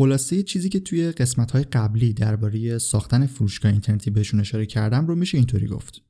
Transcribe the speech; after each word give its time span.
خلاصه 0.00 0.42
چیزی 0.42 0.68
که 0.68 0.80
توی 0.80 1.12
قسمت 1.12 1.50
های 1.50 1.62
قبلی 1.62 2.12
درباره 2.12 2.78
ساختن 2.78 3.26
فروشگاه 3.26 3.72
اینترنتی 3.72 4.10
بهشون 4.10 4.40
اشاره 4.40 4.66
کردم 4.66 5.06
رو 5.06 5.16
میشه 5.16 5.38
اینطوری 5.38 5.66
گفت. 5.66 6.02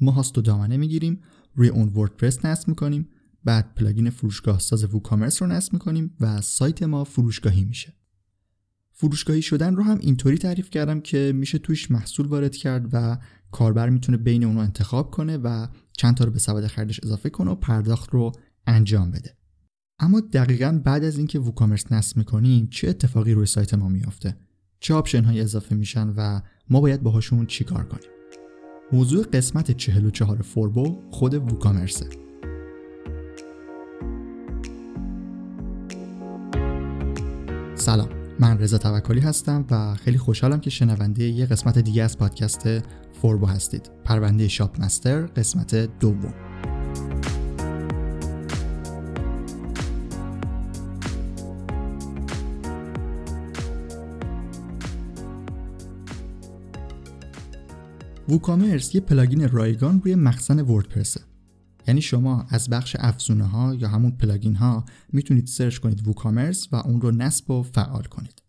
ما 0.00 0.12
هاست 0.12 0.38
و 0.38 0.42
دامنه 0.42 0.76
می‌گیریم 0.76 1.20
روی 1.54 1.68
اون 1.68 1.88
وردپرس 1.88 2.44
نصب 2.44 2.68
می‌کنیم 2.68 3.08
بعد 3.44 3.74
پلاگین 3.74 4.10
فروشگاه 4.10 4.58
ساز 4.58 4.84
ووکامرس 4.84 5.42
رو 5.42 5.48
نصب 5.48 5.72
می‌کنیم 5.72 6.16
و 6.20 6.40
سایت 6.40 6.82
ما 6.82 7.04
فروشگاهی 7.04 7.64
میشه. 7.64 7.92
فروشگاهی 8.92 9.42
شدن 9.42 9.76
رو 9.76 9.82
هم 9.82 9.98
اینطوری 10.00 10.38
تعریف 10.38 10.70
کردم 10.70 11.00
که 11.00 11.32
میشه 11.34 11.58
توش 11.58 11.90
محصول 11.90 12.26
وارد 12.26 12.56
کرد 12.56 12.88
و 12.92 13.18
کاربر 13.50 13.88
می‌تونه 13.88 14.18
بین 14.18 14.44
اونو 14.44 14.60
انتخاب 14.60 15.10
کنه 15.10 15.36
و 15.36 15.66
چند 15.92 16.16
تا 16.16 16.24
رو 16.24 16.30
به 16.30 16.38
سبد 16.38 16.66
خریدش 16.66 17.00
اضافه 17.02 17.30
کنه 17.30 17.50
و 17.50 17.54
پرداخت 17.54 18.10
رو 18.10 18.32
انجام 18.66 19.10
بده. 19.10 19.36
اما 20.02 20.20
دقیقا 20.20 20.80
بعد 20.84 21.04
از 21.04 21.18
اینکه 21.18 21.38
ووکامرس 21.38 21.92
نصب 21.92 22.16
می‌کنیم 22.16 22.68
چه 22.70 22.88
اتفاقی 22.88 23.34
روی 23.34 23.46
سایت 23.46 23.74
ما 23.74 23.88
میافته؟ 23.88 24.36
چه 24.80 24.94
option 24.94 25.24
های 25.24 25.40
اضافه 25.40 25.74
میشن 25.74 26.08
و 26.16 26.40
ما 26.70 26.80
باید 26.80 27.02
باهاشون 27.02 27.46
چیکار 27.46 27.84
کنیم؟ 27.84 28.10
موضوع 28.92 29.24
قسمت 29.32 29.70
44 29.70 30.42
فوربو 30.42 31.02
خود 31.10 31.34
ووکامرسه 31.34 32.06
سلام 37.74 38.08
من 38.40 38.58
رضا 38.58 38.78
توکلی 38.78 39.20
هستم 39.20 39.64
و 39.70 39.94
خیلی 39.94 40.18
خوشحالم 40.18 40.60
که 40.60 40.70
شنونده 40.70 41.24
یه 41.24 41.46
قسمت 41.46 41.78
دیگه 41.78 42.02
از 42.02 42.18
پادکست 42.18 42.68
فوربو 43.12 43.46
هستید. 43.46 43.90
پرونده 44.04 44.48
شاپ 44.48 44.80
مستر 44.80 45.26
قسمت 45.26 45.98
دوم. 45.98 46.34
ووکامرس 58.28 58.94
یه 58.94 59.00
plugin 59.00 59.48
رایگان 59.48 60.02
روی 60.02 60.14
مخزن 60.14 60.60
وردپرسه. 60.60 61.20
یعنی 61.88 62.02
شما 62.02 62.46
از 62.48 62.70
بخش 62.70 62.96
افزونه 62.98 63.44
ها 63.44 63.74
یا 63.74 63.88
همون 63.88 64.10
plugin 64.10 64.54
ها 64.54 64.84
می‌تونید 65.12 65.46
search 65.46 65.78
کنید 65.78 66.08
ووکامرس 66.08 66.68
و 66.72 66.76
اون 66.76 67.00
رو 67.00 67.10
نصب 67.10 67.50
و 67.50 67.62
فعال 67.62 68.02
کنید. 68.02 68.42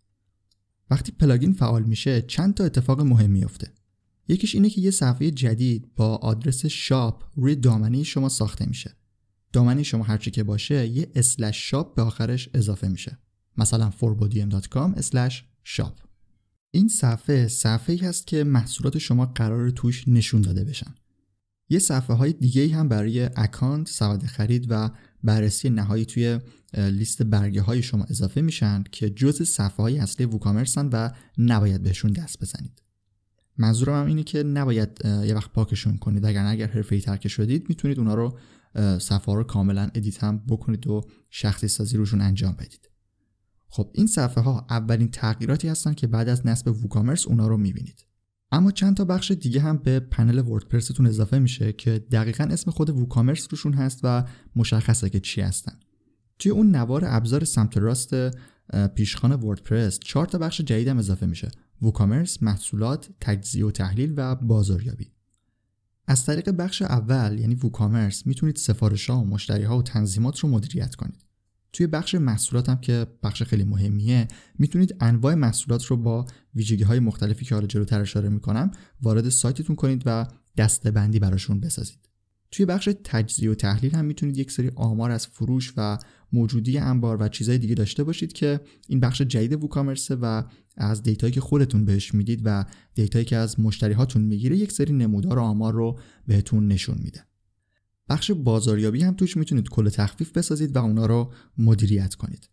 وقتی 0.90 1.12
plugin 1.12 1.54
فعال 1.54 1.84
میشه 1.84 2.22
چند 2.22 2.54
تا 2.54 2.64
اتفاق 2.64 3.02
مهم 3.02 3.30
میفته 3.30 3.72
یکیش 4.28 4.56
اینه 4.56 4.70
که 4.70 4.82
یه 4.82 4.92
صفحه 4.92 5.32
جدید 5.32 5.96
با 5.96 6.16
آدرس 6.16 6.66
shop 6.66 7.24
روی 7.36 7.56
دامنه 7.56 8.04
شما 8.04 8.30
ساخته 8.30 8.66
میشه. 8.66 8.96
دامنه 9.54 9.84
شما 9.84 10.04
هرچی 10.04 10.32
که 10.32 10.44
باشه 10.44 10.88
یه 10.88 11.12
slash 11.16 11.70
shop 11.70 11.96
به 11.96 12.02
آخرش 12.02 12.50
اضافه 12.54 12.88
میشه. 12.88 13.18
مثلا 13.58 13.92
forbodym.com/shop 14.02 16.13
این 16.76 16.88
صفحه 16.88 17.48
صفحه 17.48 17.96
ای 17.96 18.02
هست 18.02 18.28
که 18.28 18.44
محصولات 18.44 18.98
شما 18.98 19.26
قرار 19.26 19.70
توش 19.70 20.08
نشون 20.08 20.42
داده 20.42 20.64
بشن 20.64 20.96
یه 21.70 21.80
صفحه 21.80 22.16
های 22.16 22.34
دیگه 22.34 22.76
هم 22.76 22.88
برای 22.88 23.30
account، 23.36 23.90
سبد 23.90 24.24
خرید 24.24 24.66
و 24.70 24.90
بررسی 25.24 25.70
نهایی 25.70 26.06
توی 26.06 26.40
لیست 26.78 27.24
برگه 27.24 27.62
های 27.62 27.82
شما 27.82 28.04
اضافه 28.04 28.42
میشن 28.42 28.84
که 28.92 29.10
جز 29.10 29.42
صفحه 29.42 29.78
های 29.78 30.00
اصلی 30.00 30.26
ووکامرسن 30.26 30.90
و 30.94 31.10
نباید 31.38 31.84
بهشون 31.84 32.12
دست 32.12 32.40
بزنید. 32.42 32.84
منظورم 33.58 34.02
هم 34.02 34.08
اینه 34.08 34.24
که 34.24 34.44
نباید 34.44 34.90
یه 35.06 35.36
وقت 35.36 35.54
پاکشون 35.54 35.98
کنید 35.98 36.26
اگر 36.26 36.46
اگر 36.46 36.68
حرفه‌ای 36.68 37.02
تر 37.02 37.28
شدید 37.28 37.70
می‌تونید 37.70 38.00
اونا 38.00 38.14
رو 38.14 38.40
صفحه 39.00 39.36
رو 39.36 39.44
کاملا 39.44 39.90
edit 39.96 40.24
هم 40.24 40.44
بکنید 40.48 40.88
و 40.88 41.02
شخصی 41.30 41.68
سازی 41.68 41.98
روشون 41.98 42.22
انجام 42.22 42.56
بدید. 42.60 42.90
خب 43.76 43.90
این 43.94 44.08
صفحه 44.08 44.44
ها 44.44 44.66
اولین 44.70 45.12
تغییراتی 45.12 45.68
هستن 45.68 45.94
که 45.94 46.08
بعد 46.08 46.30
از 46.30 46.46
نصب 46.46 46.68
ووکامرس 46.68 47.28
اونا 47.28 47.48
رو 47.48 47.58
می‌بینید. 47.58 48.06
اما 48.52 48.72
چند 48.72 48.98
تا 48.98 49.06
بخش 49.06 49.32
دیگه 49.32 49.62
هم 49.62 49.78
به 49.78 50.00
پنل 50.00 50.40
وردپرستون 50.40 51.08
اضافه 51.08 51.40
میشه 51.40 51.74
که 51.74 52.06
دقیقا 52.12 52.44
اسم 52.44 52.72
خود 52.72 52.90
ووکامرس 52.90 53.48
روشون 53.52 53.74
هست 53.74 54.00
و 54.04 54.24
مشخصه 54.56 55.10
که 55.10 55.20
چی 55.20 55.42
هستن. 55.42 55.80
توی 56.40 56.52
اون 56.52 56.76
نوار 56.76 57.04
ابزار 57.06 57.44
سمت 57.44 57.78
راست 57.78 58.16
پیشخان 58.96 59.32
وردپرس 59.32 60.00
چهار 60.00 60.26
تا 60.26 60.38
بخش 60.38 60.62
جدید 60.62 60.88
هم 60.88 60.98
اضافه 60.98 61.26
میشه. 61.26 61.52
ووکامرس 61.82 62.44
محصولات 62.44 63.10
تجزیه 63.22 63.66
و 63.66 63.72
تحلیل 63.72 64.14
و 64.18 64.36
بازاریابی. 64.36 65.12
از 66.08 66.26
طریق 66.26 66.50
بخش 66.50 66.82
اول 66.82 67.40
یعنی 67.40 67.56
ووکامرس 67.56 68.28
می‌تونید 68.28 68.56
سفارش 68.56 69.10
ها 69.10 69.22
و 69.22 69.26
مشتری 69.26 69.64
ها 69.64 69.78
و 69.78 69.82
تنظیمات 69.82 70.40
رو 70.40 70.50
مدیریت 70.50 70.96
کنید. 70.96 71.26
توی 71.74 71.88
بخش 71.88 72.16
محصولات 72.16 72.70
هم 72.70 72.78
که 72.78 73.08
بخش 73.24 73.44
خیلی 73.44 73.64
مهمیه 73.64 74.28
می‌تونید 74.60 74.96
انواع 75.00 75.34
محصولات 75.34 75.86
رو 75.86 75.98
با 75.98 76.26
ویژگی 76.56 76.84
های 76.84 77.00
مختلفی 77.00 77.46
که 77.46 77.56
حالا 77.56 77.68
جلوتر 77.68 78.02
اشاره 78.02 78.30
می‌کنم 78.30 78.72
وارد 79.02 79.30
سایتتون 79.30 79.76
کنید 79.76 80.04
و 80.06 80.28
دسته 80.58 80.92
بندی 80.92 81.20
براشون 81.20 81.60
بسازید. 81.60 82.10
توی 82.52 82.66
بخش 82.66 82.90
تجزیه 83.04 83.52
و 83.52 83.56
تحلیل 83.56 83.96
هم 83.96 84.06
می‌تونید 84.06 84.38
یک 84.38 84.52
سری 84.52 84.72
آمار 84.76 85.12
از 85.12 85.28
فروش 85.28 85.74
و 85.78 85.98
موجودی 86.34 86.78
انبار 86.78 87.18
و 87.22 87.28
چیزهای 87.28 87.58
دیگه 87.58 87.76
داشته 87.76 88.04
باشید 88.04 88.34
که 88.34 88.60
این 88.88 89.00
بخش 89.00 89.22
جدید 89.22 89.64
ووکامرسه 89.64 90.16
و 90.16 90.44
از 90.78 91.04
دیتایی 91.04 91.34
که 91.34 91.42
خودتون 91.42 91.86
بهش 91.86 92.14
می‌دید 92.14 92.42
و 92.46 92.66
دیتایی 92.94 93.26
که 93.26 93.36
از 93.38 93.60
مشتری 93.60 93.94
هاتون 93.94 94.22
می‌گیره 94.22 94.58
یک 94.58 94.72
سری 94.72 94.94
نمودار 94.94 95.40
آمار 95.40 95.74
رو 95.74 96.00
بهتون 96.28 96.68
نشون 96.68 96.98
میده. 97.04 97.26
بخش 98.10 98.32
بازاریابی 98.32 99.04
هم 99.04 99.14
توش 99.14 99.38
می‌تونید 99.38 99.70
کل 99.70 99.90
تخفیف 99.90 100.32
بسازید 100.32 100.76
و 100.76 100.80
اونا 100.80 101.06
رو 101.06 101.34
مدیریت 101.58 102.16
کنید. 102.16 102.50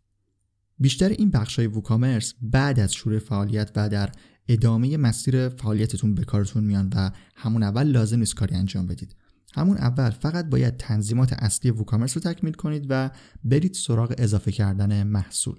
بیشتر 0.78 1.08
این 1.08 1.30
بخش 1.30 1.58
های 1.58 1.66
ووکامرس 1.66 2.34
بعد 2.42 2.80
از 2.80 2.92
شروع 2.92 3.18
فعالیت 3.18 3.70
و 3.76 3.88
در 3.88 4.12
ادامه 4.48 4.96
مسیر 4.96 5.48
فعالیتتون 5.48 6.14
به 6.14 6.24
کارتون 6.24 6.64
میان 6.64 6.92
و 6.94 7.10
همون 7.36 7.62
اول 7.62 7.86
لازم 7.86 8.18
نیست 8.18 8.34
کاری 8.34 8.54
انجام 8.54 8.86
بدید. 8.86 9.16
همون 9.54 9.76
اول 9.76 10.10
فقط 10.10 10.46
باید 10.48 10.76
تنظیمات 10.76 11.32
اصلی 11.32 11.70
ووکامرس 11.70 12.16
رو 12.16 12.32
تکمیل 12.32 12.52
کنید 12.52 12.86
و 12.88 13.10
برید 13.44 13.74
سراغ 13.74 14.14
اضافه 14.18 14.52
کردن 14.52 15.02
محصول. 15.02 15.58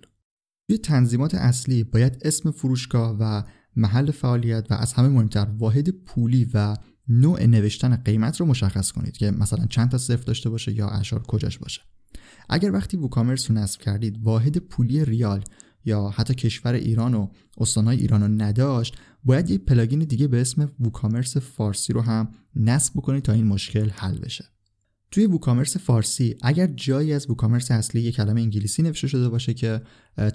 توی 0.67 0.77
تنظیمات 0.77 1.35
اصلی 1.35 1.83
باید 1.83 2.17
اسم 2.21 2.51
فروشگاه 2.51 3.17
و 3.19 3.43
محل 3.75 4.11
فعالیت 4.11 4.67
و 4.69 4.73
از 4.73 4.93
همه 4.93 5.07
مهمتر 5.07 5.47
واحد 5.57 5.89
پولی 5.89 6.49
و 6.53 6.77
نوع 7.11 7.45
نوشتن 7.45 7.95
قیمت 7.95 8.39
رو 8.39 8.45
مشخص 8.45 8.91
کنید 8.91 9.17
که 9.17 9.31
مثلا 9.31 9.65
چند 9.65 9.89
تا 9.89 9.97
صفر 9.97 10.23
داشته 10.23 10.49
باشه 10.49 10.71
یا 10.71 10.89
اشار 10.89 11.23
کجاش 11.23 11.57
باشه. 11.57 11.81
اگر 12.49 12.71
وقتی 12.71 12.97
ووکامرس 12.97 13.51
رو 13.51 13.57
نصب 13.57 13.81
کردید 13.81 14.19
واحد 14.23 14.57
پولی 14.57 15.05
ریال 15.05 15.43
یا 15.85 16.09
حتی 16.09 16.33
کشور 16.35 16.73
ایران 16.73 17.13
و 17.13 17.27
استانهای 17.57 17.97
ایران 17.97 18.21
رو 18.21 18.27
نداشت 18.27 18.97
باید 19.23 19.49
یک 19.49 19.65
پلاگین 19.65 19.99
دیگه 19.99 20.27
به 20.27 20.41
اسم 20.41 20.71
ووکامرس 20.79 21.37
فارسی 21.37 21.93
رو 21.93 22.01
هم 22.01 22.31
نصب 22.55 22.93
بکنید 22.95 23.23
تا 23.23 23.33
این 23.33 23.47
مشکل 23.47 23.89
حل 23.89 24.19
بشه. 24.19 24.45
توی 25.11 25.25
ووکامرس 25.25 25.77
فارسی 25.77 26.35
اگر 26.41 26.67
جایی 26.67 27.13
از 27.13 27.29
ووکامرس 27.29 27.71
اصلی 27.71 28.01
یک 28.01 28.15
کلمه 28.15 28.41
انگلیسی 28.41 28.83
نوشته 28.83 29.07
شده 29.07 29.29
باشه 29.29 29.53
که 29.53 29.81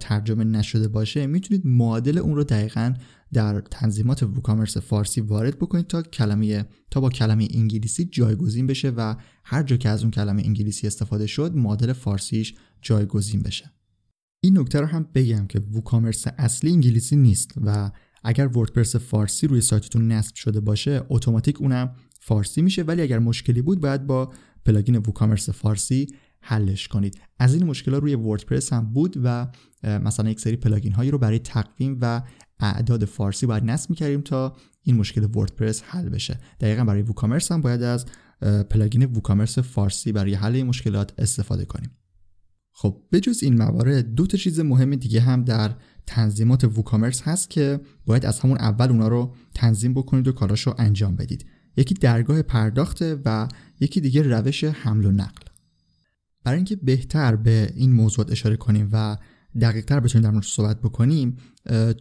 ترجمه 0.00 0.44
نشده 0.44 0.88
باشه 0.88 1.26
می‌تونید 1.26 1.66
معادل 1.66 2.18
اون 2.18 2.36
رو 2.36 2.44
دقیقا 2.44 2.94
در 3.32 3.60
تنظیمات 3.60 4.22
ووکامرس 4.22 4.76
فارسی 4.76 5.20
وارد 5.20 5.58
بکنید 5.58 5.86
تا 5.86 6.02
کلمه 6.02 6.64
تا 6.90 7.00
با 7.00 7.10
کلمه 7.10 7.48
انگلیسی 7.50 8.04
جایگزین 8.04 8.66
بشه 8.66 8.90
و 8.90 9.14
هر 9.44 9.62
جا 9.62 9.76
که 9.76 9.88
از 9.88 10.02
اون 10.02 10.10
کلمه 10.10 10.42
انگلیسی 10.44 10.86
استفاده 10.86 11.26
شد 11.26 11.54
معادل 11.54 11.92
فارسیش 11.92 12.54
جایگزین 12.82 13.42
بشه. 13.42 13.72
این 14.40 14.58
نکته 14.58 14.80
رو 14.80 14.86
هم 14.86 15.08
بگم 15.14 15.46
که 15.46 15.58
ووکامرس 15.58 16.24
اصلی 16.38 16.70
انگلیسی 16.70 17.16
نیست 17.16 17.50
و 17.64 17.90
اگر 18.24 18.46
وردپرس 18.46 18.96
فارسی 18.96 19.46
روی 19.46 19.60
سایتتون 19.60 20.12
نصب 20.12 20.34
شده 20.34 20.60
باشه 20.60 21.02
اتوماتیک 21.08 21.60
اونم 21.60 21.94
فارسی 22.20 22.62
میشه 22.62 22.82
ولی 22.82 23.02
اگر 23.02 23.18
مشکلی 23.18 23.62
بود 23.62 23.80
باید 23.80 24.06
با 24.06 24.32
plugin 24.66 24.96
ووکامرس 24.96 25.50
فارسی 25.50 26.06
حلش 26.40 26.88
کنید. 26.88 27.20
از 27.38 27.54
این 27.54 27.66
مشکلات 27.66 28.02
روی 28.02 28.14
وردپرس 28.14 28.72
هم 28.72 28.92
بود 28.92 29.16
و 29.24 29.46
مثلا 29.82 30.30
یک 30.30 30.40
سری 30.40 30.56
plugin 30.56 30.92
هایی 30.92 31.10
رو 31.10 31.18
برای 31.18 31.38
تقویم 31.38 31.98
و 32.00 32.22
اعداد 32.60 33.04
فارسی 33.04 33.46
باید 33.46 33.64
نصب 33.64 33.90
می‌کردیم 33.90 34.20
تا 34.20 34.56
این 34.82 34.96
مشکل 34.96 35.24
وردپرس 35.34 35.82
حل 35.86 36.08
بشه. 36.08 36.40
دقیقا 36.60 36.84
برای 36.84 37.02
ووکامرس 37.02 37.52
هم 37.52 37.60
باید 37.60 37.82
از 37.82 38.06
plugin 38.70 39.04
ووکامرس 39.04 39.58
فارسی 39.58 40.12
برای 40.12 40.34
حل 40.34 40.54
این 40.54 40.66
مشکلات 40.66 41.12
استفاده 41.18 41.64
کنیم. 41.64 41.90
خب 42.72 43.02
بجز 43.12 43.42
این 43.42 43.58
موارد 43.58 44.14
دو 44.14 44.26
تا 44.26 44.38
چیز 44.38 44.60
مهم 44.60 44.94
دیگه 44.94 45.20
هم 45.20 45.44
در 45.44 45.74
تنظیمات 46.06 46.64
ووکامرس 46.64 47.22
هست 47.22 47.50
که 47.50 47.80
باید 48.06 48.26
از 48.26 48.40
همون 48.40 48.58
اول 48.58 48.88
اونا 48.88 49.08
رو 49.08 49.34
تنظیم 49.54 49.94
بکنید 49.94 50.28
و 50.28 50.32
کاراشو 50.32 50.74
انجام 50.78 51.16
بدید. 51.16 51.46
یکی 51.76 51.94
درگاه 51.94 52.42
پرداخته 52.42 53.20
و 53.24 53.48
یکی 53.80 54.00
دیگه 54.00 54.22
روش 54.22 54.64
حمل 54.64 55.04
و 55.04 55.10
نقل. 55.10 55.42
برای 56.44 56.56
اینکه 56.56 56.76
بهتر 56.76 57.36
به 57.36 57.72
این 57.76 57.92
موضوعات 57.92 58.32
اشاره 58.32 58.56
کنیم 58.56 58.88
و 58.92 59.16
دقیقتر 59.60 60.00
بتونیم 60.00 60.24
در 60.24 60.30
موردش 60.30 60.52
صحبت 60.52 60.80
بکنیم 60.80 61.36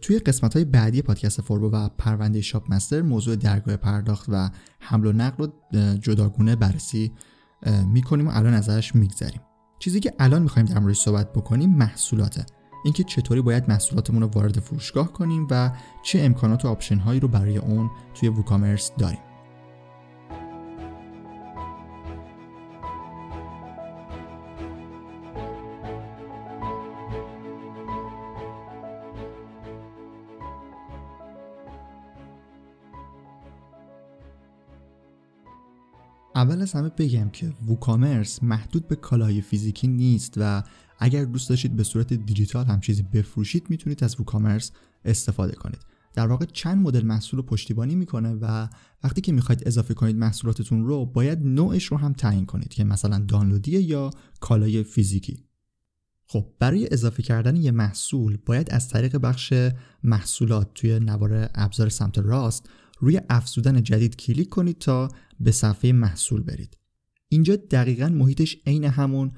توی 0.02 0.18
قسمت 0.18 0.54
های 0.54 0.64
بعدی 0.64 1.02
پادکست 1.02 1.40
فوربو 1.40 1.70
و 1.70 1.88
پرونده 1.88 2.40
شاپ 2.40 2.72
مستر 2.72 3.02
موضوع 3.02 3.36
درگاه 3.36 3.76
پرداخت 3.76 4.26
و 4.28 4.50
حمل 4.80 5.06
و 5.06 5.12
نقل 5.12 5.44
رو 5.44 5.52
جداگونه 5.96 6.56
بررسی 6.56 7.12
می‌کنیم 7.86 8.28
و 8.28 8.30
الان 8.34 8.54
ازش 8.54 8.94
میگذریم. 8.94 9.40
چیزی 9.78 10.00
که 10.00 10.12
الان 10.18 10.42
می‌خوایم 10.42 10.66
در 10.66 10.78
موردش 10.78 10.98
صحبت 10.98 11.32
بکنیم 11.32 11.70
محصولاته. 11.70 12.46
اینکه 12.84 13.04
چطوری 13.04 13.42
باید 13.42 13.68
محصولاتمون 13.68 14.22
رو 14.22 14.28
وارد 14.28 14.60
فروشگاه 14.60 15.12
کنیم 15.12 15.46
و 15.50 15.72
چه 16.02 16.20
امکانات 16.20 16.64
و 16.64 16.68
option 16.68 16.96
هایی 16.96 17.20
رو 17.20 17.28
برای 17.28 17.56
اون 17.56 17.90
توی 18.14 18.28
ووکامرس 18.28 18.90
داریم. 18.98 19.25
اول 36.36 36.62
از 36.62 36.72
همه 36.72 36.88
بگم 36.88 37.30
که 37.30 37.52
ووکامرس 37.66 38.42
محدود 38.42 38.88
به 38.88 38.96
کالاهای 38.96 39.40
فیزیکی 39.40 39.88
نیست 39.88 40.34
و 40.36 40.62
اگر 40.98 41.24
دوست 41.24 41.48
داشتید 41.48 41.76
به 41.76 41.82
صورت 41.82 42.12
دیجیتال 42.12 42.66
هم 42.66 42.80
چیزی 42.80 43.02
بفروشید 43.02 43.70
می‌تونید 43.70 44.04
از 44.04 44.20
ووکامرس 44.20 44.72
استفاده 45.04 45.52
کنید. 45.52 45.80
در 46.14 46.26
واقع 46.26 46.44
چند 46.44 46.82
مدل 46.82 47.02
محصول 47.04 47.40
رو 47.40 47.46
پشتیبانی 47.46 47.94
می‌کنه 47.94 48.34
و 48.34 48.68
وقتی 49.04 49.20
که 49.20 49.32
می‌خواید 49.32 49.62
اضافه 49.66 49.94
کنید 49.94 50.16
محصولاتتون 50.16 50.84
رو 50.84 51.06
باید 51.06 51.38
نوعش 51.42 51.84
رو 51.84 51.96
هم 51.96 52.12
تعیین 52.12 52.46
کنید 52.46 52.68
که 52.68 52.84
مثلا 52.84 53.18
دانلودی 53.18 53.80
یا 53.80 54.10
کالای 54.40 54.82
فیزیکی. 54.82 55.44
خب 56.26 56.46
برای 56.58 56.88
اضافه 56.92 57.22
کردن 57.22 57.56
یه 57.56 57.70
محصول 57.70 58.38
باید 58.46 58.70
از 58.70 58.88
طریق 58.88 59.16
بخش 59.16 59.52
محصولات 60.02 60.74
توی 60.74 60.98
نوار 60.98 61.50
ابزار 61.54 61.88
سمت 61.88 62.18
راست 62.18 62.68
روی 62.98 63.20
افزودن 63.28 63.82
جدید 63.82 64.16
کلیک 64.16 64.48
کنید 64.48 64.78
تا 64.78 65.08
به 65.40 65.50
صفحه 65.50 65.92
محصول 65.92 66.42
برید. 66.42 66.76
اینجا 67.28 67.56
دقیقا 67.56 68.08
محیطش 68.08 68.56
عین 68.66 68.84
همون 68.84 69.32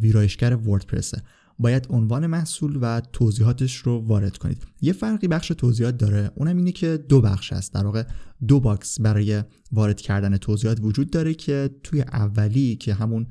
ویرایشگر 0.00 0.54
وردپرسه 0.54 1.22
باید 1.58 1.86
عنوان 1.90 2.26
محصول 2.26 2.78
و 2.80 3.00
توضیحاتش 3.00 3.76
رو 3.76 3.98
وارد 3.98 4.38
کنید. 4.38 4.62
یه 4.80 4.92
فرقی 4.92 5.28
بخش 5.28 5.48
توضیحات 5.48 5.96
داره 5.96 6.30
اونم 6.34 6.56
اینه 6.56 6.72
که 6.72 6.96
دو 7.08 7.20
بخش 7.20 7.52
هست 7.52 7.74
در 7.74 7.84
واقع 7.84 8.04
دو 8.48 8.60
box 8.60 9.00
برای 9.00 9.42
وارد 9.72 10.00
کردن 10.00 10.36
توضیحات 10.36 10.78
وجود 10.82 11.10
داره 11.10 11.34
که 11.34 11.70
توی 11.82 12.00
اولی 12.00 12.76
که 12.76 12.94
همون 12.94 13.26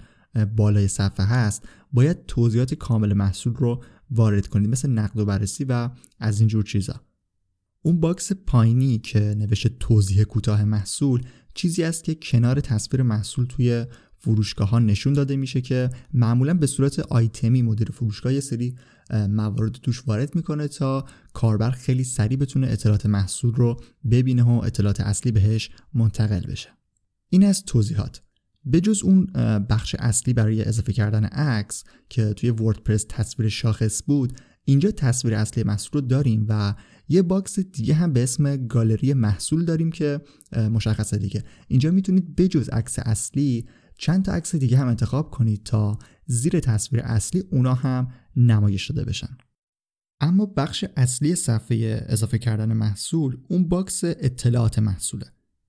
بالای 0.56 0.88
صفحه 0.88 1.26
هست 1.26 1.68
باید 1.94 2.26
توضیحات 2.26 2.74
کامل 2.74 3.14
محصول 3.14 3.54
رو 3.54 3.84
وارد 4.12 4.48
کنید 4.48 4.70
مثل 4.70 4.90
نقد 4.90 5.20
و 5.20 5.26
بررسی 5.26 5.64
و 5.64 5.90
از 6.20 6.40
اینجور 6.40 6.64
چیزا. 6.64 7.02
اون 7.86 8.00
box 8.00 8.32
پایینی 8.32 8.98
که 8.98 9.20
نوشته 9.20 9.70
توضیح 9.70 10.24
کوتاه 10.24 10.64
محصول 10.64 11.22
چیزی 11.54 11.84
است 11.84 12.04
که 12.04 12.16
کنار 12.16 12.60
تصویر 12.60 13.04
محصول 13.04 13.46
توی 13.46 13.86
فروشگاه 14.16 14.70
ها 14.70 14.80
نشون 14.80 15.14
داده 15.14 15.36
میشه 15.36 15.62
که 15.62 15.90
معمولا 16.14 16.54
به 16.54 16.68
صورت 16.68 17.00
آیتمی 17.00 17.62
مدیر 17.62 17.92
فروشگاه 17.92 18.34
یه 18.34 18.40
سری 18.40 18.76
موارد 19.30 19.72
توش 19.72 20.08
وارد 20.08 20.36
می‌کنه 20.36 20.68
تا 20.68 21.06
کاربر 21.34 21.72
خیلی 21.72 22.04
سریع 22.04 22.38
بتونه 22.38 22.68
اطلاعات 22.68 23.06
محصول 23.06 23.54
رو 23.54 23.80
ببینه 24.12 24.44
و 24.44 24.62
اطلاعات 24.64 25.02
اصلی 25.02 25.32
بهش 25.32 25.70
منتقل 25.94 26.42
بشه. 26.42 26.70
این 27.30 27.46
از 27.46 27.64
توضیحات. 27.64 28.22
به 28.66 28.82
جز 28.82 29.04
اون 29.04 29.26
بخش 29.70 29.96
اصلی 30.00 30.34
برای 30.34 30.64
اضافه 30.64 30.94
کردن 30.94 31.26
عکس 31.26 31.84
که 32.10 32.34
توی 32.34 32.50
وردپرس 32.50 33.06
تصویر 33.10 33.50
شاخص 33.50 34.04
بود 34.08 34.34
اینجا 34.66 34.92
تصویر 34.92 35.36
اصلی 35.36 35.64
محصول 35.64 36.02
رو 36.02 36.08
داریم 36.08 36.46
و 36.50 36.76
یه 37.08 37.22
box 37.22 37.60
دیگه 37.60 37.94
هم 37.94 38.14
به 38.14 38.24
اسم 38.24 38.68
گالری 38.68 39.14
محصول 39.14 39.66
داریم 39.66 39.92
که 39.92 40.22
مشخصه 40.72 41.18
دیگه. 41.18 41.44
اینجا 41.68 41.92
می‌تونید 41.92 42.36
بجز 42.36 42.70
عکس 42.70 43.00
اصلی 43.00 43.68
چند 43.98 44.26
تا 44.26 44.32
عکس 44.32 44.56
دیگه 44.56 44.78
هم 44.78 44.88
انتخاب 44.88 45.32
کنید 45.32 45.64
تا 45.64 46.00
زیر 46.26 46.60
تصویر 46.60 47.02
اصلی 47.02 47.44
اونا 47.52 47.74
هم 47.74 48.12
نمایش 48.36 48.92
داده 48.92 49.10
بشن. 49.10 49.38
اما 50.22 50.46
بخش 50.46 50.86
اصلی 50.98 51.36
صفحه 51.36 52.06
اضافه 52.08 52.38
کردن 52.38 52.74
محصول 52.74 53.38
اون 53.48 53.68
box 53.68 54.04
اطلاعات 54.04 54.80
محصوله. 54.80 55.26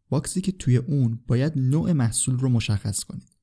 box 0.09 0.33
ی 0.33 0.41
که 0.41 0.53
توی 0.53 0.77
اون 0.77 1.21
باید 1.27 1.53
نوع 1.57 1.93
محصول 1.93 2.39
رو 2.39 2.49
مشخص 2.49 3.05
کنید. 3.05 3.37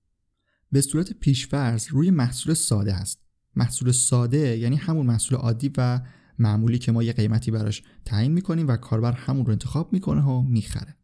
به 0.71 0.81
صورت 0.81 1.13
پیشفرض 1.13 1.87
روی 1.89 2.11
محصول 2.11 2.53
ساده 2.53 2.93
هست. 2.93 3.19
محصول 3.55 3.91
ساده 3.91 4.57
یعنی 4.57 4.75
همون 4.75 5.05
محصول 5.05 5.37
عادی 5.37 5.71
و 5.77 6.01
معمولی 6.41 6.77
که 6.77 6.91
ما 6.91 7.03
یه 7.03 7.13
قیمتی 7.13 7.51
براش 7.51 7.83
تعیین 8.05 8.31
می‌کنیم 8.31 8.67
و 8.67 8.77
کاربر 8.77 9.11
همون 9.11 9.45
رو 9.45 9.51
انتخاب 9.51 9.93
می‌کنه 9.93 10.21
و 10.21 10.41
می‌خره. 10.41 10.95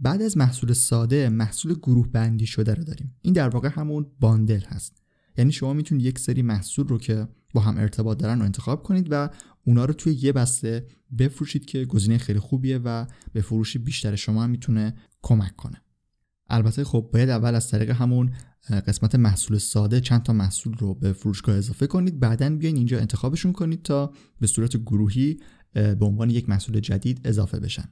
بعد 0.00 0.22
از 0.22 0.36
محصول 0.36 0.72
ساده 0.72 1.28
محصول 1.28 1.74
گروه 1.74 2.08
بندی 2.08 2.46
شده 2.46 2.74
رو 2.74 2.84
داریم. 2.84 3.16
این 3.22 3.34
در 3.34 3.48
واقع 3.48 3.68
همون 3.72 4.06
باندل 4.20 4.60
هست. 4.60 5.02
یعنی 5.38 5.52
شما 5.52 5.72
می‌تونید 5.72 6.06
یک 6.06 6.18
سری 6.18 6.42
محصول 6.42 6.88
رو 6.88 6.98
که 6.98 7.28
با 7.54 7.60
هم 7.60 7.78
ارتباط 7.78 8.18
دارن 8.18 8.38
رو 8.38 8.44
انتخاب 8.44 8.82
کنید 8.82 9.06
و 9.10 9.30
اونا 9.64 9.84
رو 9.84 9.94
توی 9.94 10.12
یه 10.12 10.32
بسته 10.32 10.86
بفروشید 11.18 11.64
که 11.64 11.84
گزینه 11.84 12.18
خیلی 12.18 12.38
خوبیه 12.38 12.78
و 12.78 13.06
به 13.32 13.40
فروشی 13.40 13.78
بیشتر 13.78 14.16
شما 14.16 14.44
هم 14.44 14.50
می‌تونه 14.50 14.94
کمک 15.22 15.56
کنه. 15.56 15.82
البته 16.52 16.84
خب 16.84 17.10
باید 17.12 17.28
اول 17.28 17.54
از 17.54 17.70
طریق 17.70 17.90
همون 17.90 18.32
قسمت 18.86 19.14
محصول 19.14 19.58
ساده 19.58 20.00
چند 20.00 20.22
تا 20.22 20.32
محصول 20.32 20.74
رو 20.74 20.94
به 20.94 21.12
فروشگاه 21.12 21.56
اضافه 21.56 21.86
کنید. 21.86 22.20
بعدا 22.20 22.50
بیاین 22.50 22.76
اینجا 22.76 22.98
انتخابشون 22.98 23.52
کنید 23.52 23.82
تا 23.82 24.12
به 24.40 24.46
صورت 24.46 24.76
گروهی 24.76 25.40
به 25.72 26.04
عنوان 26.04 26.30
یک 26.30 26.48
محصول 26.48 26.80
جدید 26.80 27.20
اضافه 27.24 27.60
بشن. 27.60 27.88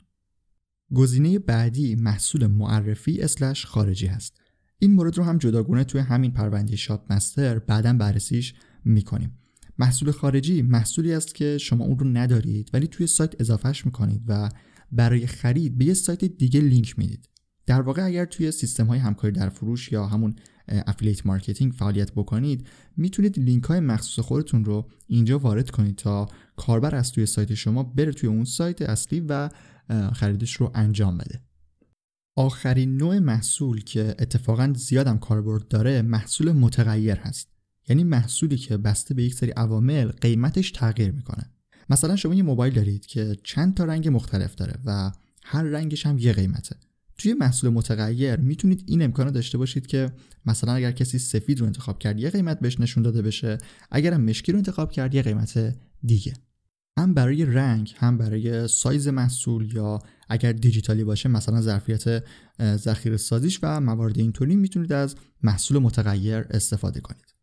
گزینه 0.95 1.39
بعدی 1.39 1.95
محصول 1.95 2.47
معرفی 2.47 3.21
اسلش 3.21 3.67
خارجی 3.67 4.07
هست. 4.07 4.41
این 4.79 4.93
مورد 4.93 5.19
رو 5.19 5.25
هم 5.25 5.39
جداگونه 5.39 5.85
توی 5.85 6.01
همین 6.01 6.31
پرونده 6.31 6.77
شاپ 6.77 7.13
مستر 7.13 7.59
بعدا 7.59 7.93
بررسیش 7.93 8.55
می‌کنیم. 8.85 9.39
محصول 9.79 10.11
خارجی 10.11 10.63
محصولی 10.63 11.13
است 11.13 11.35
که 11.35 11.59
شما 11.59 11.85
اون 11.85 11.99
رو 11.99 12.09
ندارید 12.09 12.71
ولی 12.73 12.87
توی 12.87 13.06
سایت 13.06 13.41
اضافهش 13.41 13.87
می‌کنید 13.87 14.23
و 14.27 14.49
برای 14.93 15.27
خرید 15.27 15.79
به 15.79 15.85
یه 15.85 15.95
سایت 15.95 16.25
دیگه 16.25 16.61
لینک 16.61 16.99
می‌دید. 16.99 17.30
در 17.70 17.81
واقع 17.81 18.05
اگر 18.05 18.25
توی 18.25 18.50
سیستم 18.50 18.87
های 18.87 18.99
همکاری 18.99 19.32
در 19.32 19.49
فروش 19.49 19.93
یا 19.93 20.06
همون 20.06 20.37
affiliate 20.69 21.27
marketing 21.27 21.73
فعالیت 21.72 22.12
بکنید 22.12 22.67
می‌تونید 22.96 23.38
لینک 23.38 23.64
های 23.64 23.81
مخصوص 23.81 24.25
خودتون 24.25 24.64
رو 24.64 24.88
اینجا 25.06 25.38
وارد 25.38 25.70
کنید 25.70 25.96
تا 25.96 26.28
کاربر 26.56 26.94
از 26.94 27.12
توی 27.12 27.26
سایت 27.26 27.55
شما 27.55 27.82
بره 27.82 28.12
توی 28.12 28.28
اون 28.28 28.44
سایت 28.44 28.82
اصلی 28.82 29.20
و 29.20 29.49
خریدش 30.12 30.52
رو 30.52 30.70
انجام 30.75 31.19
بده. 31.19 31.40
آخرین 32.37 32.96
نوع 32.96 33.19
محصول 33.19 33.81
که 33.81 34.14
اتفاقا 34.19 34.72
زیادم 34.76 35.19
کاربرد 35.19 35.69
داره 35.69 36.02
محصول 36.02 36.52
متغیر 36.52 37.17
هست. 37.17 37.49
یعنی 37.88 38.05
محصولی 38.05 38.56
که 38.56 38.76
بسته 38.76 39.14
به 39.14 39.22
یک 39.22 39.34
سری 39.34 39.50
عوامل 39.50 40.08
قیمتش 40.08 40.70
تغییر 40.70 41.11
می‌کنه. 41.11 41.50
مثلا 41.90 42.17
شما 42.17 42.34
یه 42.34 42.43
موبایل 42.43 42.75
دارید 42.75 43.06
که 43.06 43.37
چند 43.44 43.75
تا 43.75 43.84
رنگ 43.84 44.08
مختلف 44.08 44.55
داره 44.55 44.79
و 44.84 45.12
هر 45.44 45.62
رنگش 45.62 46.06
هم 46.06 46.19
یه 46.19 46.32
قیمته. 46.32 46.77
توی 47.20 47.34
محصول 47.34 47.70
متغیر 47.70 48.36
می‌تونید 48.36 48.84
این 48.86 49.03
امکان 49.03 49.31
داشته 49.31 49.58
باشید 49.58 49.86
که 49.86 50.12
مثلا 50.46 50.72
اگر 50.72 50.93
کسی 50.93 51.19
سفید 51.19 51.60
رو 51.60 51.67
انتخاب 51.67 51.98
کرد 51.98 52.20
یه 52.20 52.31
قیمت 52.31 52.60
بهش 52.60 52.81
نشون 52.81 53.03
داده 53.03 53.22
بشه. 53.22 53.58
اگرم 53.91 54.20
مشکی 54.20 54.53
رو 54.53 54.58
انتخاب 54.58 54.93
کرد 54.93 55.15
یه 55.15 55.22
قیمت 55.22 55.77
دیگه. 56.03 56.34
هم 56.98 57.15
برای 57.15 57.44
رنگ 57.44 57.94
هم 57.96 58.19
برای 58.19 58.69
سایز 58.69 59.08
محصول 59.08 59.74
یا 59.74 59.98
اگر 60.29 60.53
دیجیتالی 60.53 61.05
باشه 61.05 61.29
مثلا 61.29 61.60
ظرفیت 61.60 62.24
ذخیره 62.62 63.17
سازیش 63.17 63.58
و 63.62 63.81
موارد 63.81 64.19
اینطوری 64.19 64.56
می‌تونید 64.56 64.93
از 64.93 65.15
محصول 65.43 65.79
متغیر 65.79 66.44
استفاده 66.50 67.00
کنید. 67.00 67.34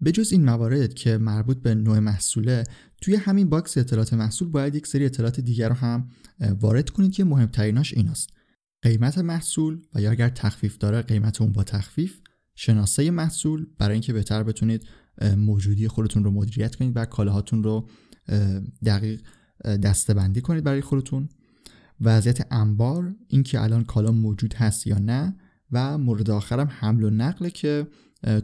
به 0.00 0.12
جز 0.12 0.32
این 0.32 0.44
موارد 0.44 0.94
که 0.94 1.18
مربوط 1.18 1.62
به 1.62 1.74
نوع 1.74 1.98
محصوله 1.98 2.64
توی 3.00 3.16
همین 3.16 3.48
box 3.48 3.78
اطلاعات 3.78 4.14
محصول 4.14 4.48
باید 4.48 4.74
یک 4.74 4.86
سری 4.86 5.04
اطلاعات 5.04 5.40
دیگر 5.40 5.68
رو 5.68 5.74
هم 5.74 6.08
وارد 6.60 6.90
کنید 6.90 7.12
که 7.12 7.24
مهمتریناش 7.24 7.94
ایناست. 7.94 8.37
قیمت 8.82 9.18
محصول 9.18 9.82
و 9.94 10.00
یا 10.00 10.10
اگر 10.10 10.28
تخفیف 10.28 10.78
داره 10.78 11.02
قیمت 11.02 11.40
اون 11.40 11.52
با 11.52 11.64
تخفیف 11.64 12.20
شناسه 12.54 13.10
محصول 13.10 13.66
برای 13.78 13.92
اینکه 13.92 14.12
بهتر 14.12 14.42
بتونید 14.42 14.86
موجودی 15.36 15.88
خودتون 15.88 16.24
رو 16.24 16.30
مدیریت 16.30 16.74
کنید 16.74 16.92
و 16.96 17.04
کالاهاتون 17.04 17.62
رو 17.62 17.88
دقیق 18.84 19.22
دسته‌بندی 19.64 20.40
کنید 20.40 20.64
برای 20.64 20.80
خودتون. 20.80 21.28
وضعیت 22.00 22.52
انبار 22.52 23.14
اینکه 23.28 23.60
الان 23.60 23.84
کالا 23.84 24.12
موجود 24.12 24.54
هست 24.54 24.86
یا 24.86 24.98
نه 24.98 25.36
و 25.72 25.98
مورد 25.98 26.30
آخرم 26.30 26.68
حمل 26.70 27.04
و 27.04 27.10
نقله 27.10 27.50
که 27.50 27.86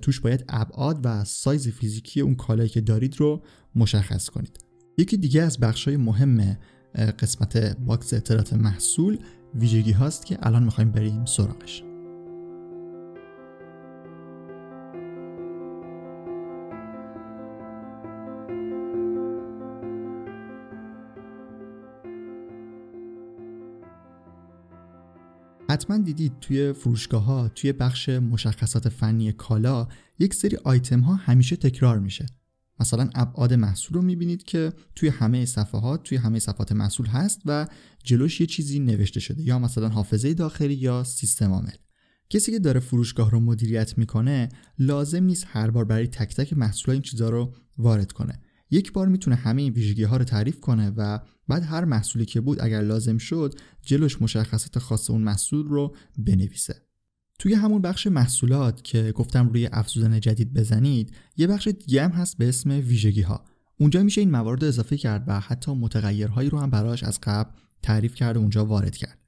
توش 0.03 0.21
باید 0.21 0.45
ابعاد 0.49 1.01
و 1.05 1.25
سایز 1.25 1.69
فیزیکی 1.69 2.21
اون 2.21 2.35
کالایی 2.35 2.69
که 2.69 2.81
دارید 2.81 3.21
رو 3.21 3.45
مشخص 3.75 4.29
کنید. 4.29 4.59
یکی 4.99 5.17
دیگه 5.17 5.43
از 5.43 5.59
بخشای 5.59 5.97
مهم 5.97 6.57
قسمت 6.95 7.77
box 7.77 8.15
اطلاعات 8.15 8.53
محصول 8.53 9.19
ویژگی 9.55 9.93
هاست 9.93 10.27
که 10.27 10.39
الان 10.43 10.63
می‌خوایم 10.63 10.91
بریم 10.91 11.25
سراغش. 11.25 11.83
حتما 25.71 25.99
دیدید 25.99 26.33
توی 26.41 26.73
فروشگاه 26.73 27.25
ها 27.25 27.49
توی 27.49 27.73
بخش 27.73 28.09
مشخصات 28.09 28.89
فنی 28.89 29.33
کالا 29.33 29.89
یک 30.19 30.35
سری 30.35 30.57
آیتم 30.65 31.01
ها 31.01 31.15
همیشه 31.15 31.57
تکرار 31.57 31.99
میشه. 31.99 32.27
مثلا 32.81 33.11
ابعاد 33.15 33.55
محصول 33.55 33.95
رو 33.97 34.03
می‌بینید 34.03 34.43
که 34.43 34.73
توی 34.95 35.09
همه 35.09 35.45
صفحات 35.45 36.03
توی 36.03 36.19
همه 36.19 36.39
صفحات 36.39 36.73
محصول 36.73 37.07
هست 37.07 37.41
و 37.47 37.67
جلوش 38.05 38.41
یه 38.41 38.47
چیزی 38.47 38.79
نوشته 38.79 39.21
شده. 39.21 39.43
یا 39.43 39.59
مثلا 39.59 39.89
حافظه 39.89 40.35
داخلی 40.35 40.75
یا 40.75 41.05
سیستم 41.05 41.53
عامل. 41.53 41.71
کسی 42.31 42.53
که 42.53 42.59
داره 42.59 42.81
فروشگاه 42.81 43.31
رو 43.31 43.41
مدیریت 43.41 43.99
می‌کنه 43.99 44.49
لازم 44.79 45.25
نیست 45.25 45.47
هر 45.49 45.71
بار 45.71 45.85
برای 45.85 46.07
تک 46.07 46.35
تک 46.35 46.53
محصول 46.53 46.93
این 46.93 47.03
چیزها 47.03 47.29
رو 47.29 47.55
وارد 47.79 48.13
کنه. 48.13 48.41
یک 48.71 48.93
بار 48.93 49.09
می‌تونه 49.09 49.37
همه 49.37 49.63
این 49.63 49.73
ویژگی 49.73 50.03
ها 50.03 50.17
رو 50.17 50.25
تعریف 50.25 50.61
کنه 50.61 50.93
و 50.97 51.19
بعد 51.49 51.63
هر 51.63 51.85
محصولی 51.85 52.25
که 52.25 52.41
بود 52.41 52.61
اگر 52.61 52.83
لازم 52.83 53.19
شد 53.19 53.55
جلوش 53.83 54.23
مشخصات 54.23 54.79
خاص 54.79 55.11
اون 55.11 55.23
محصول 55.23 55.67
رو 55.67 55.97
بنویسه. 56.19 56.83
توی 57.39 57.55
همون 57.55 57.83
بخش 57.83 58.07
محصولات 58.07 58.85
که 58.85 59.13
گفتم 59.13 59.49
روی 59.49 59.69
افزودن 59.73 60.21
جدید 60.21 60.55
بزنید 60.55 61.13
یه 61.37 61.47
بخش 61.47 61.69
دیگه 61.69 62.05
هم 62.05 62.11
هست 62.11 62.39
به 62.39 62.49
اسم 62.49 62.71
ویژگی 62.71 63.23
ها 63.23 63.45
اونجا 63.79 64.03
میشه 64.03 64.21
این 64.21 64.31
موارد 64.31 64.65
اضافه 64.65 64.97
کرد 64.97 65.25
و 65.27 65.41
حتی 65.41 65.75
متغیرهایی 65.75 66.51
رو 66.51 66.59
هم 66.59 66.71
براش 66.71 67.03
از 67.03 67.21
قبل 67.23 67.51
تعریف 67.83 68.15
کرد 68.15 68.37
و 68.37 68.41
اونجا 68.41 68.65
وارد 68.65 68.97
کرد. 68.97 69.19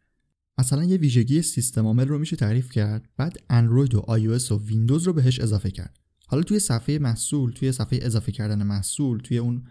مثلا 0.59 0.85
یه 0.85 0.97
ویژگی 0.97 1.43
سیستم 1.43 1.87
عامل 1.87 2.09
رو 2.09 2.19
میشه 2.19 2.37
تعریف 2.37 2.71
کرد 2.71 3.09
بعد 3.17 3.37
اندروید 3.51 3.95
و 3.95 4.01
iOS 4.01 4.51
و 4.51 4.59
ویندوز 4.67 5.03
رو 5.03 5.13
بهش 5.13 5.41
اضافه 5.41 5.71
کرد. 5.71 5.99
حالا 6.27 6.43
توی 6.43 6.59
صفحه 6.59 6.99
محصول 6.99 7.53
توی 7.53 7.73
صفحه 7.73 7.99
اضافه 8.03 8.33
کردن 8.33 8.63
محصول 8.63 9.19
توی 9.19 9.39
اون 9.39 9.65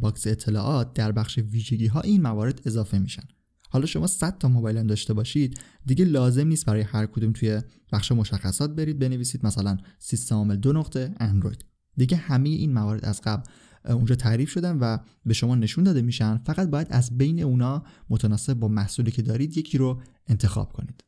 box 0.00 0.26
اطلاعات 0.26 0.94
در 0.94 1.12
بخش 1.12 1.38
ویژگی 1.38 1.86
ها 1.86 2.00
این 2.00 2.22
موارد 2.22 2.60
اضافه 2.64 2.98
میشن. 2.98 3.24
حالا 3.72 3.86
شما 3.86 4.06
100 4.06 4.38
تا 4.38 4.48
موبایل 4.48 4.78
هم 4.78 4.86
داشته 4.86 5.14
باشید 5.14 5.60
دیگه 5.86 6.04
لازم 6.04 6.48
نیست 6.48 6.66
برای 6.66 6.82
هر 6.82 7.06
کدوم 7.06 7.32
توی 7.32 7.60
بخش 7.92 8.12
مشخصات 8.12 8.70
برید 8.70 8.98
بنویسید. 8.98 9.46
مثلا 9.46 9.76
سیستم 9.98 10.34
عامل 10.34 10.56
دو 10.56 10.72
نقطه 10.72 11.14
اندروید. 11.20 11.64
دیگه 11.96 12.16
همه 12.16 12.48
این 12.48 12.72
موارد 12.72 13.04
از 13.04 13.20
قبل 13.20 13.42
اونجا 13.88 14.14
تعریف 14.14 14.50
شدن 14.50 14.78
و 14.78 14.98
به 15.26 15.34
شما 15.34 15.54
نشون 15.54 15.84
داده 15.84 16.02
میشن. 16.02 16.36
فقط 16.36 16.68
باید 16.68 16.86
از 16.90 17.18
بین 17.18 17.42
اونا 17.42 17.84
متناسب 18.10 18.54
با 18.54 18.68
محصولی 18.68 19.10
که 19.10 19.22
دارید 19.22 19.56
یکی 19.56 19.78
رو 19.78 20.00
انتخاب 20.28 20.72
کنید. 20.72 21.04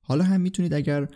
حالا 0.00 0.24
هم 0.24 0.40
می‌تونید 0.40 0.74
اگر 0.74 1.08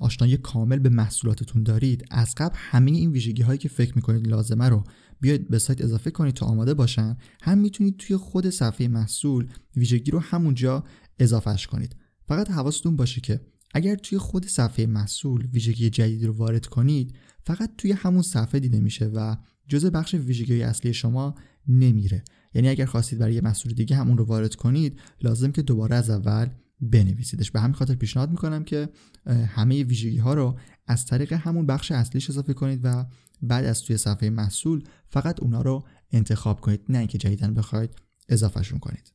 آشنایی 0.00 0.36
کامل 0.36 0.78
به 0.78 0.88
محصولاتتون 0.88 1.62
دارید 1.62 2.04
از 2.10 2.34
قبل 2.36 2.54
همه 2.56 2.90
این 2.90 3.10
ویژگی 3.10 3.42
هایی 3.42 3.58
که 3.58 3.68
فکر 3.68 3.92
می‌کنید 3.96 4.28
لازمه 4.28 4.68
رو 4.68 4.84
بیاید 5.20 5.48
به 5.48 5.58
سایت 5.58 5.82
اضافه 5.82 6.10
کنید 6.10 6.34
تا 6.34 6.46
آماده 6.46 6.74
باشن. 6.74 7.16
هم 7.42 7.58
می‌تونید 7.58 7.96
توی 7.96 8.16
خود 8.16 8.50
صفحه 8.50 8.88
محصول 8.88 9.48
ویژگی 9.76 10.10
رو 10.10 10.18
همونجا 10.18 10.84
اضافهش 11.18 11.66
کنید. 11.66 11.96
فقط 12.28 12.50
حواستون 12.50 12.96
باشه 12.96 13.20
که 13.20 13.40
اگر 13.74 13.96
توی 13.96 14.18
خود 14.18 14.46
صفحه 14.46 14.86
محصول 14.86 15.46
ویژگی 15.46 15.90
جدید 15.90 16.24
رو 16.24 16.32
وارد 16.32 16.66
کنید 16.66 17.14
فقط 17.46 17.70
توی 17.78 17.92
همون 17.92 18.22
صفحه 18.22 18.60
دیده 18.60 18.80
میشه 18.80 19.06
و 19.06 19.36
جزء 19.68 19.90
بخش 19.90 20.14
ویژگی 20.14 20.62
اصلی 20.62 20.94
شما 20.94 21.34
نمیره. 21.68 22.24
یعنی 22.54 22.68
اگر 22.68 22.84
خواستید 22.84 23.18
برای 23.18 23.34
یه 23.34 23.40
محصول 23.40 23.72
دیگه 23.72 23.96
همون 23.96 24.18
رو 24.18 24.24
وارد 24.24 24.54
کنید 24.54 25.00
لازم 25.22 25.52
که 25.52 25.62
دوباره 25.62 25.96
از 25.96 26.10
اول 26.10 26.48
بنویسیدش. 26.80 27.50
به 27.50 27.60
همین 27.60 27.74
خاطر 27.74 27.94
پیشنهاد 27.94 28.30
می‌کنم 28.30 28.64
که 28.64 28.88
همه 29.26 29.84
ویژگی 29.84 30.18
ها 30.18 30.34
رو 30.34 30.58
از 30.86 31.06
طریق 31.06 31.32
همون 31.32 31.66
بخش 31.66 31.92
اصلیش 31.92 32.30
اضافه 32.30 32.54
کنید 32.54 32.80
و 32.82 33.06
بعد 33.42 33.64
از 33.64 33.82
توی 33.82 33.96
صفحه 33.96 34.30
محصول 34.30 34.84
فقط 35.08 35.40
اونا 35.40 35.62
رو 35.62 35.86
انتخاب 36.10 36.60
کنید 36.60 36.80
نه 36.88 36.98
اینکه 36.98 37.18
جدیدن 37.18 37.54
بخواید 37.54 37.96
اضافهشون 38.28 38.78
کنید. 38.78 39.12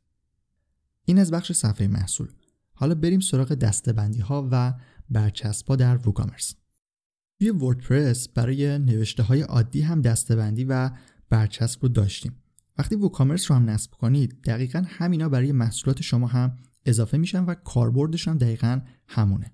این 1.05 1.19
از 1.19 1.31
بخش 1.31 1.51
صفحه 1.51 1.87
محصول. 1.87 2.27
حالا 2.73 2.95
بریم 2.95 3.19
سراغ 3.19 3.53
دستبندی 3.53 4.19
ها 4.19 4.47
و 4.51 4.73
برچسب 5.09 5.75
در 5.75 5.97
ووکامرس. 6.07 6.55
توی 7.39 7.49
وردپرس 7.49 8.29
برای 8.29 8.79
نوشته 8.79 9.23
های 9.23 9.41
عادی 9.41 9.81
هم 9.81 10.01
دستبندی 10.01 10.63
و 10.63 10.91
برچسب 11.29 11.83
رو 11.83 11.89
داشتیم. 11.89 12.35
وقتی 12.77 12.95
ووکامرس 12.95 13.51
رو 13.51 13.57
هم 13.57 13.69
نصب 13.69 13.91
کنید 13.91 14.41
دقیقا 14.41 14.83
همینا 14.87 15.29
برای 15.29 15.51
محصولات 15.51 16.01
شما 16.01 16.27
هم 16.27 16.57
اضافه 16.89 17.17
میشن 17.17 17.43
و 17.43 17.53
کاربردش 17.53 18.27
هم 18.27 18.37
دقیقا 18.37 18.79
همونه. 19.07 19.51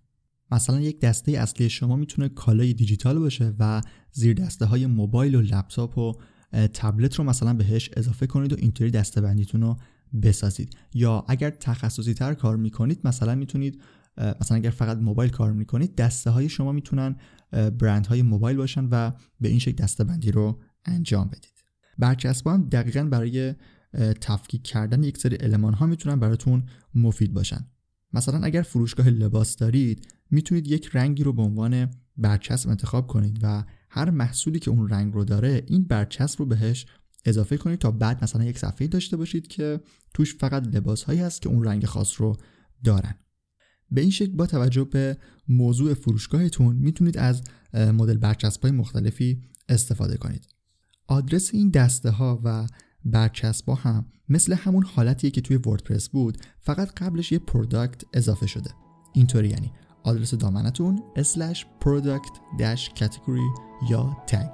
مثلا 0.52 0.82
یک 0.82 1.00
دسته 1.00 1.32
اصلی 1.32 1.70
شما 1.70 1.96
می‌تونه 1.96 2.30
کالای 2.30 2.74
دیجیتال 2.74 3.20
باشه 3.20 3.54
و 3.60 3.82
زیر 4.12 4.34
دسته 4.34 4.66
های 4.66 4.86
موبایل 4.86 5.36
و 5.36 5.42
لپتاپ 5.42 5.98
و 5.98 6.14
تبلت 6.74 7.16
رو 7.16 7.24
مثلا 7.24 7.54
بهش 7.54 7.90
اضافه 7.98 8.28
کنید 8.28 8.54
و 8.54 8.56
اینطوری 8.60 8.92
دسته 8.92 9.22
بندیتون 9.22 9.62
رو 9.62 9.78
بسازید. 10.24 10.76
یا 10.94 11.26
اگر 11.28 11.50
تخصصی 11.50 12.14
تر 12.14 12.34
کار 12.34 12.58
می‌کنید 12.58 13.02
مثلا 13.04 13.36
می‌تونید 13.36 13.82
مثلا 14.42 14.58
اگر 14.58 14.70
فقط 14.70 14.98
موبایل 14.98 15.32
کار 15.32 15.54
می‌کنید 15.54 15.96
دسته 15.96 16.30
های 16.30 16.50
شما 16.50 16.72
می‌تونن 16.72 17.16
برند 17.52 18.08
های 18.08 18.22
موبایل 18.22 18.58
باشن 18.58 18.86
و 18.86 19.12
به 19.40 19.50
این 19.50 19.60
شکل 19.60 19.84
دسته 19.84 20.04
بندی 20.04 20.32
رو 20.32 20.62
انجام 20.86 21.28
بدید. 21.28 21.64
برچسب 21.98 22.48
هم 22.48 22.70
دقیقا 22.70 23.04
برای 23.04 23.56
تفکیک 24.22 24.64
کردن 24.64 25.04
یک 25.04 25.18
سری 25.18 25.38
المان 25.40 25.74
ها 25.74 25.86
می‌تونن 25.86 26.20
براتون 26.20 26.64
مفید 26.96 27.34
باشن. 27.34 27.68
مثلا 28.14 28.40
اگر 28.44 28.62
فروشگاه 28.62 29.10
لباس 29.10 29.58
دارید 29.58 30.08
می‌تونید 30.32 30.68
یک 30.68 30.90
رنگی 30.94 31.24
رو 31.24 31.34
به 31.34 31.42
عنوان 31.42 31.90
برچسب 32.18 32.70
انتخاب 32.70 33.08
کنید 33.08 33.40
و 33.42 33.64
هر 33.90 34.10
محصولی 34.10 34.60
که 34.60 34.72
اون 34.72 34.90
رنگ 34.90 35.14
رو 35.14 35.26
داره 35.26 35.64
این 35.68 35.84
برچسب 35.84 36.40
رو 36.40 36.46
بهش 36.46 36.86
اضافه 37.26 37.58
کنید 37.58 37.80
تا 37.80 37.92
بعد 37.92 38.24
مثلا 38.24 38.44
یک 38.44 38.58
صفحه 38.58 38.88
داشته 38.88 39.18
باشید 39.18 39.48
که 39.48 39.80
توش 40.14 40.36
فقط 40.36 40.76
لباس 40.76 41.04
هایی 41.04 41.20
هست 41.20 41.42
که 41.42 41.50
اون 41.50 41.64
رنگ 41.64 41.86
خاص 41.86 42.22
رو 42.22 42.38
دارن. 42.84 43.16
به 43.92 44.02
این 44.02 44.10
شکل 44.10 44.32
با 44.32 44.46
توجه 44.46 44.84
به 44.84 45.18
موضوع 45.48 45.94
فروشگاهتون 45.94 46.76
می‌تونید 46.76 47.18
از 47.18 47.44
مدل 47.74 48.18
برچسب 48.18 48.62
های 48.62 48.72
مختلفی 48.72 49.42
استفاده 49.70 50.18
کنید. 50.18 50.48
آدرس 51.08 51.54
این 51.54 51.70
دسته 51.70 52.10
ها 52.10 52.42
و 52.44 52.68
برچسب 53.06 53.70
هم. 53.70 54.06
مثل 54.30 54.54
همون 54.54 54.86
حالتیه 54.86 55.32
که 55.32 55.42
توی 55.42 55.58
وردپرس 55.58 56.10
بود 56.10 56.38
فقط 56.60 56.92
قبلش 56.92 57.32
یه 57.32 57.40
پروداکت 57.40 58.02
اضافه 58.14 58.48
شده. 58.48 58.72
اینطوری 59.14 59.50
یعنی. 59.50 59.72
آدرس 60.04 60.34
دامنتون 60.34 61.04
slash 61.18 61.60
product 61.60 62.60
dash 62.60 62.90
category 63.00 63.60
یا 63.90 64.18
تگ 64.28 64.50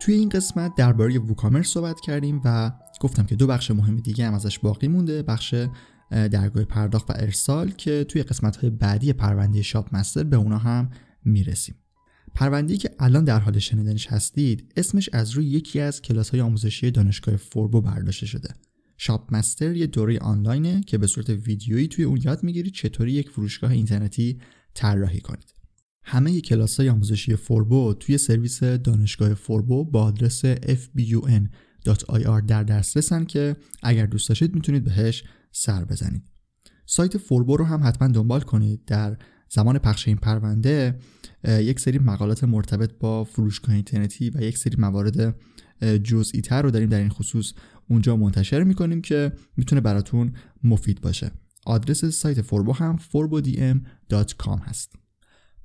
توی 0.00 0.14
این 0.14 0.28
قسمت 0.28 0.74
درباره 0.74 1.18
ووکامرس 1.18 1.68
صحبت 1.68 2.00
کردیم 2.00 2.40
و 2.44 2.72
گفتم 3.00 3.24
که 3.24 3.36
دو 3.36 3.46
بخش 3.46 3.70
مهم 3.70 3.96
دیگه 3.96 4.26
هم 4.26 4.34
ازش 4.34 4.58
باقی 4.58 4.88
مونده. 4.88 5.22
بخش 5.22 5.54
درگاه 6.10 6.64
پرداخت 6.64 7.10
و 7.10 7.12
ارسال 7.16 7.70
که 7.70 8.04
توی 8.04 8.22
قسمت 8.22 8.56
های 8.56 8.70
بعدی 8.70 9.12
پرونده 9.12 9.62
شاپ 9.62 9.96
مستر 9.96 10.22
به 10.22 10.36
اونا 10.36 10.58
هم 10.58 10.90
می‌رسیم. 11.24 11.74
پرونده 12.34 12.76
که 12.76 12.90
الان 12.98 13.24
در 13.24 13.38
حال 13.38 13.58
شنیدنش 13.58 14.06
هستید 14.06 14.72
اسمش 14.76 15.08
از 15.12 15.30
روی 15.30 15.46
یکی 15.46 15.80
از 15.80 16.02
کلاس 16.02 16.30
های 16.30 16.40
آموزشی 16.40 16.90
دانشگاه 16.90 17.36
فوربو 17.36 17.80
برداشته 17.80 18.26
شده. 18.26 18.48
شاپ 18.98 19.34
مستر 19.34 19.76
یه 19.76 19.86
دوره 19.86 20.18
آنلاینه 20.18 20.80
که 20.80 20.98
به 20.98 21.06
صورت 21.06 21.30
ویدیویی 21.30 21.88
توی 21.88 22.04
اون 22.04 22.20
یاد 22.24 22.42
می‌گیرید 22.42 22.72
چطوری 22.72 23.12
یک 23.12 23.30
فروشگاه 23.30 23.70
اینترنتی 23.70 24.38
طراحی 24.74 25.20
کنید. 25.20 25.54
همه 26.02 26.40
کلاس 26.40 26.80
های 26.80 26.88
آموزشی 26.88 27.36
فوربو 27.36 27.94
توی 27.94 28.18
سرویس 28.18 28.62
دانشگاه 28.62 29.34
فوربو 29.34 29.84
با 29.84 30.02
آدرس 30.02 30.46
fbun.ir 30.46 32.42
در 32.46 32.62
دسترسن 32.62 33.24
که 33.24 33.56
اگر 33.82 34.06
دوست 34.06 34.28
داشتید 34.28 34.54
می‌تونید 34.54 34.84
بهش 34.84 35.24
سر 35.58 35.84
بزنید. 35.84 36.30
سایت 36.86 37.18
فوربو 37.18 37.56
رو 37.56 37.64
هم 37.64 37.84
حتما 37.84 38.08
دنبال 38.08 38.40
کنید. 38.40 38.84
در 38.84 39.16
زمان 39.48 39.78
پخش 39.78 40.08
این 40.08 40.16
پرونده 40.16 40.98
یک 41.44 41.80
سری 41.80 41.98
مقالات 41.98 42.44
مرتبط 42.44 42.90
با 43.00 43.24
فروشگاه 43.24 43.74
اینترنتی 43.74 44.30
و 44.30 44.42
یک 44.42 44.58
سری 44.58 44.76
موارد 44.78 45.36
جزئی 46.04 46.40
تر 46.40 46.62
رو 46.62 46.70
داریم 46.70 46.88
در 46.88 46.98
این 46.98 47.08
خصوص 47.08 47.52
اونجا 47.88 48.16
منتشر 48.16 48.64
می‌کنیم 48.64 49.00
که 49.00 49.32
می‌تونه 49.56 49.80
براتون 49.80 50.32
مفید 50.64 51.00
باشه. 51.00 51.30
آدرس 51.66 52.04
سایت 52.04 52.42
فوربو 52.42 52.72
هم 52.72 52.98
forbodm.com 52.98 54.60
هست. 54.62 54.92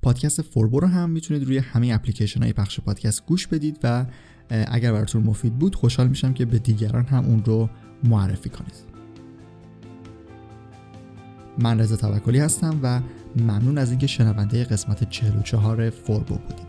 پادکست 0.02 0.42
فوربو 0.42 0.80
رو 0.80 0.86
هم 0.86 1.10
می‌تونید 1.10 1.44
روی 1.44 1.58
همه 1.58 1.92
اپلیکیشن 1.92 2.42
های 2.42 2.52
پخش 2.52 2.80
پادکست 2.80 3.26
گوش 3.26 3.46
بدید 3.46 3.78
و 3.82 4.06
اگر 4.50 4.92
براتون 4.92 5.22
مفید 5.22 5.58
بود 5.58 5.74
خوشحال 5.74 6.08
میشم 6.08 6.32
که 6.32 6.44
به 6.44 6.58
دیگران 6.58 7.04
هم 7.04 7.24
اون 7.24 7.44
رو 7.44 7.70
معرفی 8.04 8.50
کنید. 8.50 8.91
من 11.58 11.80
رضا 11.80 11.96
توکلی 11.96 12.38
هستم 12.38 12.80
و 12.82 13.00
ممنون 13.36 13.78
از 13.78 13.90
اینکه 13.90 14.06
شنونده 14.06 14.64
قسمت 14.64 15.10
44 15.10 15.90
فوربو 15.90 16.34
بودید. 16.34 16.61